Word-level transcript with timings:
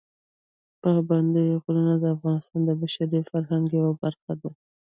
پابندي 0.81 1.45
غرونه 1.63 1.93
د 1.99 2.03
افغانستان 2.15 2.61
د 2.65 2.69
بشري 2.81 3.19
فرهنګ 3.29 3.65
یوه 3.79 3.93
برخه 4.03 4.33
ده. 4.41 4.49